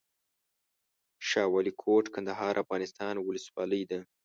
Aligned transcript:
شاه 1.27 1.47
ولي 1.53 1.71
کوټ، 1.81 2.05
کندهار 2.15 2.53
افغانستان 2.63 3.15
ولسوالۍ 3.19 3.81
ده 3.91 3.99